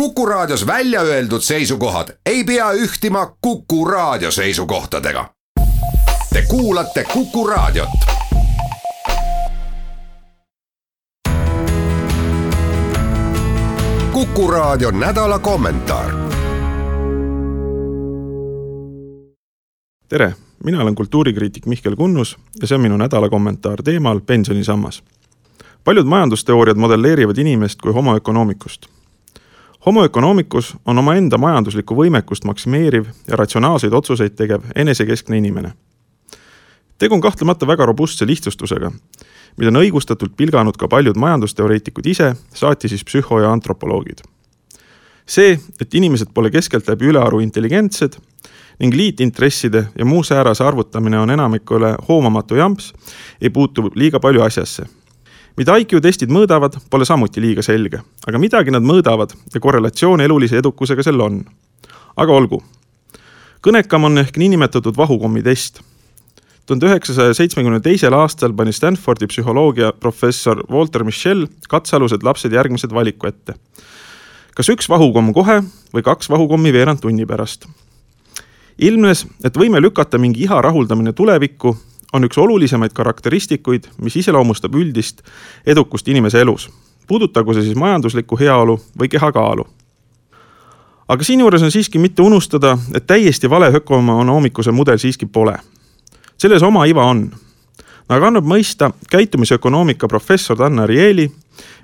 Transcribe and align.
Kuku 0.00 0.26
Raadios 0.26 0.66
välja 0.66 1.00
öeldud 1.00 1.40
seisukohad 1.40 2.08
ei 2.26 2.44
pea 2.44 2.72
ühtima 2.72 3.36
Kuku 3.40 3.84
Raadio 3.84 4.30
seisukohtadega. 4.30 5.30
Te 6.32 6.42
kuulate 6.48 7.04
Kuku 7.04 7.46
Raadiot. 7.46 7.88
kuku 14.12 14.50
Raadio 14.50 14.90
nädala 14.90 15.38
kommentaar. 15.38 16.10
tere, 20.08 20.34
mina 20.64 20.82
olen 20.82 20.94
kultuurikriitik 20.94 21.66
Mihkel 21.66 21.96
Kunnus 21.96 22.36
ja 22.60 22.66
see 22.66 22.74
on 22.74 22.80
minu 22.80 22.96
nädala 22.96 23.28
kommentaar 23.28 23.82
teemal 23.82 24.20
pensionisammas. 24.20 25.02
paljud 25.84 26.06
majandusteooriad 26.06 26.76
modelleerivad 26.76 27.38
inimest 27.38 27.80
kui 27.82 27.92
homo 27.92 28.16
economicust 28.16 28.95
homo 29.86 30.04
economicus 30.04 30.76
on 30.84 30.98
omaenda 30.98 31.38
majanduslikku 31.38 31.94
võimekust 31.94 32.44
maksimeeriv 32.44 33.06
ja 33.28 33.36
ratsionaalseid 33.38 33.92
otsuseid 33.94 34.34
tegev 34.34 34.64
enesekeskne 34.74 35.38
inimene. 35.38 35.72
tegu 36.98 37.14
on 37.14 37.20
kahtlemata 37.20 37.66
väga 37.66 37.86
robustse 37.86 38.26
lihtsustusega, 38.26 38.90
mida 39.56 39.68
on 39.68 39.82
õigustatult 39.82 40.36
pilganud 40.36 40.76
ka 40.76 40.88
paljud 40.88 41.16
majandusteoreetikud 41.16 42.06
ise, 42.06 42.34
saati 42.54 42.88
siis 42.88 43.04
psühho- 43.04 43.40
ja 43.42 43.52
antropoloogid. 43.52 44.20
see, 45.26 45.58
et 45.80 45.94
inimesed 45.94 46.28
pole 46.34 46.50
keskeltläbi 46.50 47.04
ülearu 47.04 47.40
intelligentsed 47.40 48.16
ning 48.78 48.94
liitintresside 48.94 49.88
ja 49.98 50.04
muu 50.04 50.22
säärase 50.22 50.64
arvutamine 50.64 51.18
on 51.18 51.30
enamikule 51.30 51.96
hoomamatu 52.08 52.54
jamps, 52.54 52.92
ei 53.40 53.50
puutu 53.50 53.90
liiga 53.94 54.20
palju 54.20 54.42
asjasse 54.42 54.86
mida 55.56 55.76
IQ 55.80 56.00
testid 56.04 56.32
mõõdavad, 56.32 56.76
pole 56.90 57.06
samuti 57.08 57.40
liiga 57.40 57.64
selge, 57.64 58.02
aga 58.28 58.40
midagi 58.40 58.74
nad 58.74 58.84
mõõdavad 58.84 59.34
ja 59.54 59.62
korrelatsioon 59.62 60.22
elulise 60.24 60.58
edukusega 60.60 61.04
sel 61.06 61.20
on. 61.20 61.44
aga 62.16 62.32
olgu. 62.32 62.62
kõnekam 63.62 64.04
on 64.04 64.18
ehk 64.18 64.36
niinimetatud 64.36 64.96
vahukommi 64.96 65.42
test. 65.42 65.80
tuhande 66.66 66.86
üheksasaja 66.86 67.34
seitsmekümne 67.34 67.80
teisel 67.80 68.14
aastal 68.14 68.52
pani 68.52 68.72
Stanfordi 68.72 69.26
psühholoogia 69.26 69.92
professor 69.92 70.62
Walter 70.70 71.04
Michel 71.04 71.46
katsealused 71.68 72.22
lapsed 72.22 72.52
järgmised 72.52 72.92
valiku 72.92 73.26
ette. 73.26 73.54
kas 74.54 74.68
üks 74.68 74.88
vahukomm 74.88 75.32
kohe 75.32 75.62
või 75.94 76.02
kaks 76.02 76.30
vahukommi 76.30 76.72
veerand 76.72 77.00
tunni 77.00 77.26
pärast 77.26 77.66
ilmnes, 78.78 79.26
et 79.44 79.56
võime 79.56 79.80
lükata 79.80 80.18
mingi 80.18 80.44
iha 80.44 80.60
rahuldamine 80.62 81.12
tulevikku 81.12 81.76
on 82.12 82.24
üks 82.24 82.38
olulisemaid 82.38 82.92
karakteristikuid, 82.94 83.88
mis 84.02 84.16
iseloomustab 84.16 84.74
üldist 84.74 85.22
edukust 85.66 86.08
inimese 86.08 86.40
elus. 86.40 86.70
puudutagu 87.06 87.54
see 87.54 87.62
siis 87.62 87.76
majanduslikku 87.78 88.38
heaolu 88.38 88.80
või 88.98 89.08
kehakaalu. 89.08 89.66
aga 91.08 91.24
siinjuures 91.24 91.62
on 91.62 91.70
siiski 91.70 91.98
mitte 91.98 92.22
unustada, 92.22 92.78
et 92.94 93.06
täiesti 93.06 93.50
vale 93.50 93.72
ökonoomikuse 93.74 94.72
mudel 94.72 94.98
siiski 94.98 95.26
pole. 95.26 95.56
selles 96.38 96.62
oma 96.62 96.84
iva 96.84 97.04
on. 97.04 97.30
aga 98.08 98.26
annab 98.26 98.44
mõista 98.44 98.90
käitumisökonoomika 99.10 100.08
professor 100.08 100.58
Dan 100.58 100.78
Ariely, 100.78 101.30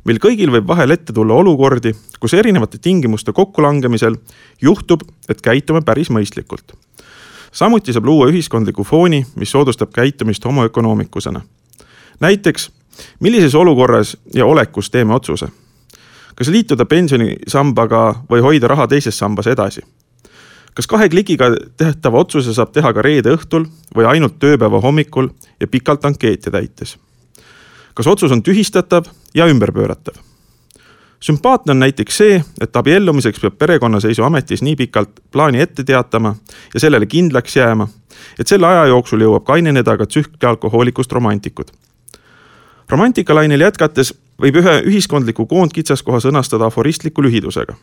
mil 0.04 0.18
kõigil 0.18 0.50
võib 0.50 0.66
vahel 0.66 0.90
ette 0.90 1.12
tulla 1.12 1.34
olukordi, 1.34 1.94
kus 2.20 2.34
erinevate 2.34 2.78
tingimuste 2.78 3.32
kokkulangemisel 3.32 4.16
juhtub, 4.60 5.02
et 5.28 5.42
käitume 5.42 5.82
päris 5.82 6.10
mõistlikult 6.10 6.72
samuti 7.52 7.92
saab 7.92 8.04
luua 8.04 8.26
ühiskondliku 8.30 8.84
fooni, 8.84 9.26
mis 9.36 9.50
soodustab 9.50 9.92
käitumist 9.92 10.44
homoökonoomikusena. 10.44 11.40
näiteks, 12.20 12.70
millises 13.20 13.54
olukorras 13.54 14.16
ja 14.34 14.46
olekus 14.46 14.90
teeme 14.90 15.14
otsuse? 15.14 15.48
kas 16.34 16.48
liituda 16.48 16.84
pensionisambaga 16.84 18.14
või 18.30 18.40
hoida 18.40 18.68
raha 18.68 18.86
teises 18.86 19.18
sambas 19.18 19.46
edasi? 19.46 19.80
kas 20.74 20.86
kahe 20.86 21.08
klikiga 21.08 21.44
tehtava 21.76 22.18
otsuse 22.18 22.54
saab 22.54 22.72
teha 22.72 22.92
ka 22.92 23.02
reede 23.02 23.36
õhtul 23.36 23.66
või 23.96 24.08
ainult 24.08 24.38
tööpäeva 24.38 24.80
hommikul 24.80 25.28
ja 25.60 25.68
pikalt 25.68 26.04
ankeete 26.04 26.50
täites? 26.50 26.96
kas 27.94 28.06
otsus 28.06 28.32
on 28.32 28.42
tühistatav 28.42 29.04
ja 29.34 29.46
ümberpööratav? 29.46 30.31
Sümpaatne 31.22 31.70
on 31.70 31.78
näiteks 31.78 32.16
see, 32.16 32.44
et 32.60 32.76
abiellumiseks 32.76 33.40
peab 33.40 33.58
perekonnaseisuametis 33.58 34.62
nii 34.62 34.76
pikalt 34.76 35.20
plaani 35.30 35.60
ette 35.60 35.84
teatama 35.84 36.34
ja 36.74 36.80
sellele 36.80 37.06
kindlaks 37.06 37.56
jääma, 37.56 37.88
et 38.38 38.46
selle 38.46 38.66
aja 38.66 38.86
jooksul 38.90 39.22
jõuab 39.22 39.46
kaineneda 39.46 39.96
ka 39.96 40.06
tsühkalkohoolikust 40.06 41.12
romantikud. 41.12 41.70
romantikalainel 42.90 43.60
jätkates 43.60 44.14
võib 44.42 44.58
ühe 44.58 44.80
ühiskondliku 44.90 45.46
koondkitsaskoha 45.46 46.20
sõnastada 46.20 46.66
aforistliku 46.66 47.22
lühidusega. 47.22 47.74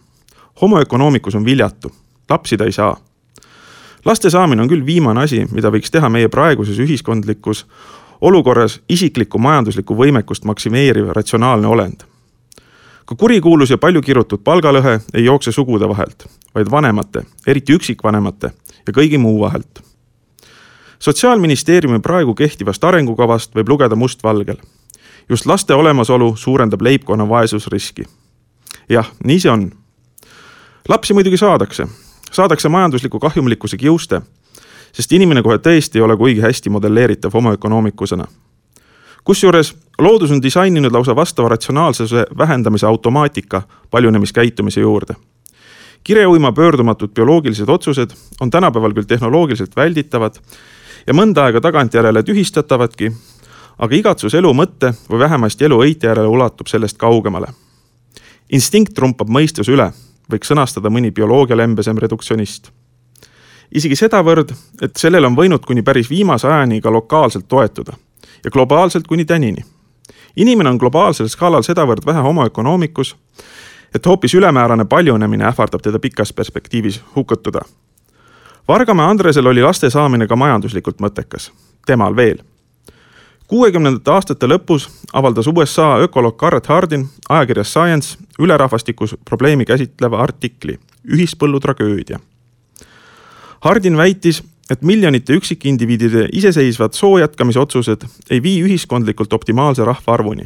homo 0.62 0.82
economicus 0.82 1.36
on 1.36 1.46
viljatu, 1.46 1.92
lapsi 2.30 2.58
ta 2.58 2.66
ei 2.66 2.72
saa. 2.72 2.98
laste 4.06 4.30
saamine 4.30 4.62
on 4.62 4.70
küll 4.70 4.86
viimane 4.86 5.24
asi, 5.24 5.48
mida 5.52 5.70
võiks 5.70 5.92
teha 5.92 6.10
meie 6.10 6.28
praeguses 6.28 6.80
ühiskondlikus 6.80 7.66
olukorras 8.22 8.82
isiklikku 8.90 9.38
majanduslikku 9.38 9.96
võimekust 9.96 10.44
maksimeeriv 10.46 11.08
ratsionaalne 11.16 11.68
olend 11.68 12.04
ka 13.10 13.16
kurikuulus 13.16 13.72
ja 13.74 13.78
palju 13.82 14.02
kirutud 14.06 14.44
palgalõhe 14.46 15.00
ei 15.18 15.24
jookse 15.26 15.52
sugude 15.52 15.88
vahelt, 15.90 16.28
vaid 16.56 16.68
vanemate, 16.72 17.24
eriti 17.48 17.74
üksikvanemate 17.74 18.52
ja 18.88 18.94
kõigi 18.94 19.18
muu 19.18 19.40
vahelt. 19.42 19.82
sotsiaalministeeriumi 21.00 22.00
praegu 22.00 22.36
kehtivast 22.36 22.84
arengukavast 22.84 23.56
võib 23.56 23.70
lugeda 23.70 23.96
mustvalgel. 23.96 24.58
just 25.30 25.46
laste 25.46 25.74
olemasolu 25.74 26.36
suurendab 26.36 26.82
leibkonna 26.82 27.30
vaesusriski. 27.30 28.04
jah, 28.90 29.12
nii 29.24 29.40
see 29.40 29.52
on. 29.52 29.72
lapsi 30.90 31.14
muidugi 31.14 31.38
saadakse, 31.38 31.88
saadakse 32.32 32.70
majandusliku 32.70 33.20
kahjumlikkuse 33.20 33.78
kiuste, 33.78 34.22
sest 34.92 35.12
inimene 35.12 35.42
kohe 35.42 35.58
tõesti 35.58 35.98
ei 35.98 36.02
ole 36.02 36.18
kuigi 36.18 36.42
hästi 36.42 36.70
modelleeritav 36.70 37.34
homoökonoomikusena 37.34 38.26
kusjuures 39.24 39.76
loodus 40.00 40.32
on 40.32 40.42
disaininud 40.42 40.92
lausa 40.92 41.16
vastava 41.16 41.50
ratsionaalsuse 41.50 42.26
vähendamise 42.38 42.86
automaatika 42.86 43.62
paljunemiskäitumise 43.92 44.82
juurde. 44.82 45.14
kireuima 46.04 46.52
pöördumatud 46.52 47.10
bioloogilised 47.10 47.70
otsused 47.70 48.10
on 48.42 48.50
tänapäeval 48.50 48.94
küll 48.94 49.08
tehnoloogiliselt 49.08 49.76
välditavad 49.76 50.36
ja 51.08 51.14
mõnda 51.14 51.44
aega 51.44 51.62
tagantjärele 51.62 52.24
tühistatavadki, 52.24 53.12
aga 53.78 53.96
igatsus 53.96 54.34
elu 54.34 54.54
mõtte 54.54 54.94
või 55.10 55.20
vähemasti 55.20 55.66
elu 55.66 55.82
õite 55.84 56.08
järele 56.08 56.28
ulatub 56.28 56.68
sellest 56.68 56.98
kaugemale. 56.98 57.48
instinkt 58.52 58.94
trumpab 58.94 59.30
mõistuse 59.30 59.72
üle, 59.72 59.92
võiks 60.32 60.48
sõnastada 60.48 60.90
mõni 60.90 61.12
bioloogialembesem 61.12 61.98
reduktsionist 61.98 62.72
isegi 63.72 63.96
sedavõrd, 63.96 64.54
et 64.82 64.96
sellele 64.98 65.28
on 65.28 65.36
võinud 65.36 65.66
kuni 65.66 65.82
päris 65.82 66.10
viimase 66.10 66.48
ajani 66.48 66.82
ka 66.82 66.92
lokaalselt 66.92 67.48
toetuda 67.48 67.94
ja 68.44 68.52
globaalselt 68.52 69.08
kuni 69.08 69.26
tänini. 69.26 69.79
Inimene 70.36 70.70
on 70.70 70.78
globaalsel 70.78 71.28
skaalal 71.28 71.64
sedavõrd 71.64 72.06
vähe 72.06 72.22
homoökonoomikus, 72.22 73.16
et 73.96 74.06
hoopis 74.06 74.34
ülemäärane 74.34 74.86
paljunemine 74.86 75.46
ähvardab 75.46 75.82
teda 75.82 76.00
pikas 76.00 76.34
perspektiivis 76.34 77.02
hukutada. 77.16 77.62
Vargamäe 78.68 79.06
Andresel 79.06 79.48
oli 79.48 79.62
laste 79.62 79.90
saamine 79.90 80.28
ka 80.28 80.36
majanduslikult 80.36 81.00
mõttekas, 81.00 81.52
temal 81.86 82.16
veel. 82.16 82.38
kuuekümnendate 83.48 84.12
aastate 84.12 84.46
lõpus 84.46 84.90
avaldas 85.14 85.48
USA 85.48 85.98
ökoloog 85.98 86.38
Garrett 86.38 86.68
Hardin 86.68 87.08
ajakirjas 87.30 87.72
Science 87.72 88.18
ülerahvastikus 88.40 89.16
probleemi 89.26 89.66
käsitleva 89.66 90.22
artikli 90.22 90.80
Ühispõllu 91.08 91.60
tragöödia. 91.60 92.20
Hardin 93.62 93.98
väitis, 93.98 94.44
et 94.70 94.82
miljonite 94.82 95.34
üksikindiviidide 95.34 96.28
iseseisvad 96.34 96.94
soo 96.94 97.18
jätkamise 97.18 97.60
otsused 97.60 98.06
ei 98.30 98.44
vii 98.44 98.62
ühiskondlikult 98.64 99.34
optimaalse 99.34 99.86
rahvaarvuni, 99.86 100.46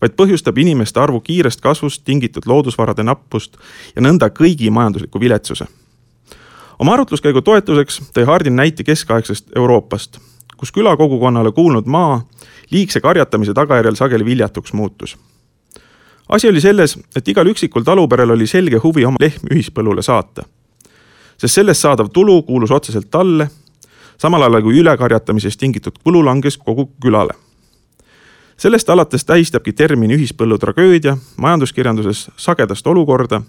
vaid 0.00 0.14
põhjustab 0.20 0.58
inimeste 0.58 1.00
arvu 1.00 1.20
kiirest 1.20 1.60
kasvust 1.60 2.04
tingitud 2.04 2.46
loodusvarade 2.46 3.02
nappust 3.02 3.58
ja 3.96 4.02
nõnda 4.02 4.30
kõigi 4.30 4.70
majandusliku 4.70 5.20
viletsuse. 5.20 5.66
oma 6.78 6.92
arutluskäigu 6.94 7.42
toetuseks 7.42 8.00
tõi 8.14 8.24
Hardin 8.24 8.56
näite 8.56 8.84
keskaegsest 8.84 9.50
Euroopast, 9.56 10.18
kus 10.56 10.72
külakogukonnale 10.72 11.52
kuulnud 11.52 11.86
maa 11.86 12.22
liigse 12.70 13.00
karjatamise 13.00 13.54
tagajärjel 13.54 13.94
sageli 13.94 14.24
viljatuks 14.24 14.72
muutus. 14.72 15.18
asi 16.28 16.48
oli 16.48 16.60
selles, 16.60 16.98
et 17.16 17.28
igal 17.28 17.46
üksikul 17.46 17.82
taluperel 17.82 18.30
oli 18.30 18.46
selge 18.46 18.76
huvi 18.76 19.04
oma 19.04 19.16
lehm 19.20 19.50
ühispõllule 19.50 20.02
saata 20.02 20.44
sest 21.38 21.54
sellest 21.54 21.80
saadav 21.80 22.10
tulu 22.12 22.42
kuulus 22.42 22.70
otseselt 22.70 23.10
talle, 23.10 23.48
samal 24.18 24.42
ajal 24.42 24.62
kui 24.62 24.80
ülekarjatamisest 24.80 25.60
tingitud 25.60 26.00
kulu 26.04 26.24
langes 26.24 26.58
kogu 26.58 26.90
külale. 27.02 27.34
sellest 28.56 28.90
alates 28.90 29.24
tähistabki 29.24 29.72
termin 29.72 30.10
ühispõllu 30.10 30.58
tragöödia 30.58 31.16
majanduskirjanduses 31.36 32.30
sagedast 32.36 32.86
olukorda, 32.86 33.42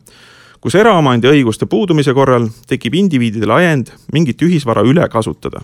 kus 0.61 0.75
eraomandi 0.75 1.27
õiguste 1.27 1.65
puudumise 1.65 2.13
korral 2.13 2.49
tekib 2.67 2.93
indiviididel 2.93 3.51
ajend 3.51 3.89
mingit 4.13 4.41
ühisvara 4.41 4.81
üle 4.85 5.09
kasutada, 5.09 5.61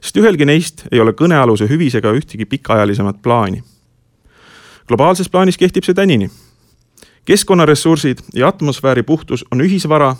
sest 0.00 0.16
ühelgi 0.16 0.46
neist 0.46 0.84
ei 0.92 1.00
ole 1.00 1.12
kõnealuse 1.12 1.66
hüvisega 1.66 2.12
ühtegi 2.12 2.44
pikaajalisemat 2.44 3.22
plaani. 3.22 3.62
globaalses 4.88 5.28
plaanis 5.28 5.58
kehtib 5.58 5.84
see 5.84 5.94
tänini 5.94 6.30
keskkonnaressursid 7.26 8.18
ja 8.34 8.48
atmosfääri 8.48 9.02
puhtus 9.02 9.44
on 9.50 9.60
ühisvara 9.60 10.16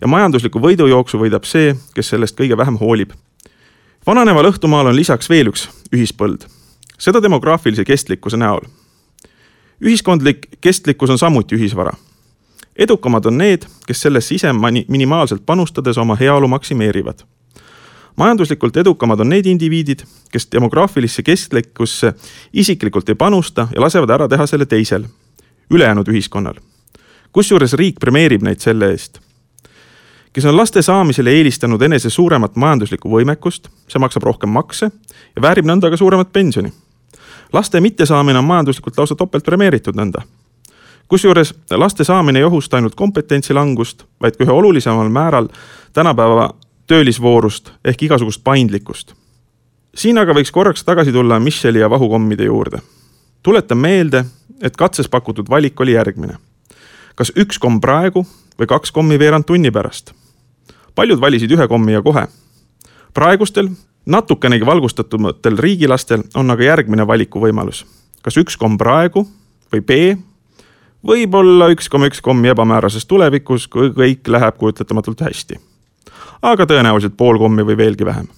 ja 0.00 0.06
majandusliku 0.06 0.60
võidujooksu 0.60 1.18
võidab 1.18 1.44
see, 1.44 1.74
kes 1.94 2.12
sellest 2.14 2.38
kõige 2.38 2.56
vähem 2.56 2.78
hoolib. 2.80 3.12
vananeval 4.06 4.50
õhtumaal 4.52 4.86
on 4.86 4.96
lisaks 4.96 5.30
veel 5.30 5.48
üks 5.48 5.68
ühispõld, 5.92 6.46
seda 6.98 7.22
demograafilise 7.22 7.84
kestlikkuse 7.84 8.36
näol. 8.36 8.60
ühiskondlik 9.80 10.46
kestlikkus 10.60 11.10
on 11.10 11.18
samuti 11.18 11.56
ühisvara. 11.56 11.92
edukamad 12.76 13.26
on 13.26 13.38
need, 13.38 13.66
kes 13.86 14.00
sellesse 14.00 14.34
ise 14.34 14.52
minimaalselt 14.88 15.46
panustades 15.46 15.98
oma 15.98 16.16
heaolu 16.16 16.48
maksimeerivad 16.48 17.24
majanduslikult 18.20 18.76
edukamad 18.76 19.20
on 19.20 19.28
need 19.28 19.46
indiviidid, 19.46 20.04
kes 20.32 20.48
demograafilisse 20.52 21.22
kestlikkusse 21.22 22.12
isiklikult 22.52 23.08
ei 23.08 23.14
panusta 23.14 23.68
ja 23.74 23.80
lasevad 23.80 24.10
ära 24.10 24.28
teha 24.28 24.46
selle 24.46 24.66
teisel, 24.66 25.06
ülejäänud 25.70 26.08
ühiskonnal. 26.08 26.60
kusjuures 27.32 27.72
riik 27.78 28.00
premeerib 28.00 28.42
neid 28.42 28.60
selle 28.60 28.90
eest. 28.90 29.20
Kes 30.32 30.44
on 30.44 30.56
laste 30.56 30.82
saamisele 30.82 31.30
eelistanud 31.30 31.82
enese 31.82 32.10
suuremat 32.10 32.56
majanduslikku 32.56 33.10
võimekust, 33.10 33.68
see 33.88 33.98
maksab 33.98 34.22
rohkem 34.22 34.50
makse 34.50 34.90
ja 35.36 35.42
väärib 35.42 35.66
nõnda 35.66 35.90
ka 35.90 35.96
suuremat 35.96 36.32
pensioni. 36.32 36.72
laste 37.52 37.80
mittesaamine 37.80 38.38
on 38.38 38.44
majanduslikult 38.44 38.98
lausa 38.98 39.14
topelt 39.14 39.44
premeeritud 39.44 39.96
nõnda 39.96 40.22
kusjuures 41.10 41.54
laste 41.70 42.04
saamine 42.04 42.38
ei 42.38 42.44
ohusta 42.44 42.76
ainult 42.76 42.94
kompetentsi 42.94 43.54
langust, 43.54 44.04
vaid 44.22 44.36
ka 44.38 44.44
ühe 44.46 44.52
olulisemal 44.52 45.08
määral 45.10 45.48
tänapäeva 45.92 46.52
töölisvoorust 46.86 47.72
ehk 47.84 48.02
igasugust 48.02 48.44
paindlikkust. 48.44 49.14
siin 49.94 50.18
aga 50.18 50.34
võiks 50.34 50.52
korraks 50.54 50.84
tagasi 50.84 51.12
tulla 51.12 51.40
Micheli 51.40 51.78
ja 51.78 51.90
vahukommide 51.90 52.44
juurde. 52.44 52.78
tuletan 53.42 53.78
meelde, 53.78 54.24
et 54.62 54.76
katses 54.76 55.08
pakutud 55.08 55.50
valik 55.50 55.80
oli 55.80 55.92
järgmine. 55.92 56.38
kas 57.14 57.32
üks 57.36 57.58
komm 57.58 57.80
praegu 57.80 58.26
või 58.60 58.66
kaks 58.66 58.92
kommi 58.92 59.18
veerand 59.18 59.44
tunni 59.44 59.70
pärast. 59.70 60.14
Paljud 60.94 61.20
valisid 61.20 61.52
ühe 61.52 61.68
kommi 61.68 61.92
ja 61.92 62.02
kohe. 62.02 62.26
praegustel, 63.14 63.68
natukenegi 64.06 64.66
valgustatumatel 64.66 65.58
riigilastel 65.58 66.22
on 66.34 66.50
aga 66.50 66.62
järgmine 66.62 67.06
valikuvõimalus. 67.06 67.86
kas 68.22 68.36
üks 68.36 68.56
komm 68.56 68.78
praegu 68.78 69.26
või 69.72 69.80
B 69.80 69.90
võib-olla 71.06 71.70
üks 71.72 71.88
koma 71.88 72.06
üks 72.06 72.20
kommi 72.20 72.48
ebamäärases 72.48 73.06
tulevikus, 73.06 73.68
kui 73.68 73.90
kõik 73.90 74.28
läheb 74.28 74.56
kujutletamatult 74.56 75.20
hästi 75.20 75.60
aga 76.42 76.66
tõenäoliselt 76.66 77.16
pool 77.16 77.38
kommi 77.38 77.64
või 77.66 77.76
veelgi 77.76 78.06
vähem. 78.06 78.28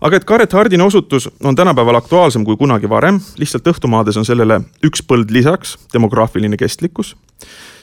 aga 0.00 0.16
et 0.16 0.24
Karet 0.24 0.52
Hardini 0.52 0.82
osutus 0.82 1.28
on 1.44 1.54
tänapäeval 1.56 1.94
aktuaalsem 1.94 2.44
kui 2.44 2.56
kunagi 2.56 2.88
varem, 2.88 3.20
lihtsalt 3.38 3.66
õhtumaades 3.66 4.18
on 4.18 4.24
sellele 4.24 4.60
üks 4.84 5.02
põld 5.02 5.30
lisaks, 5.30 5.78
demograafiline 5.92 6.56
kestlikkus, 6.56 7.16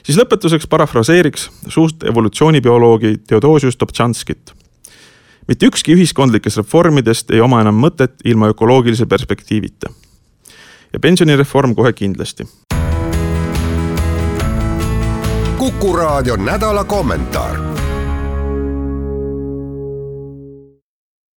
siis 0.03 0.17
lõpetuseks 0.17 0.67
parafraseeriks 0.69 1.49
suust 1.67 2.03
evolutsioonibioloogi 2.03 3.17
Theodosius 3.27 3.79
Dobzhanskit. 3.79 4.53
mitte 5.47 5.65
ükski 5.65 5.93
ühiskondlikest 5.93 6.57
reformidest 6.57 7.31
ei 7.31 7.41
oma 7.41 7.61
enam 7.61 7.75
mõtet 7.85 8.13
ilma 8.25 8.47
ökoloogilise 8.47 9.05
perspektiivita. 9.05 9.89
ja 10.93 10.99
pensionireform 10.99 11.75
kohe 11.75 11.93
kindlasti. 11.93 12.47
kuku 15.57 15.95
raadio 15.95 16.35
nädala 16.35 16.83
kommentaar 16.83 17.68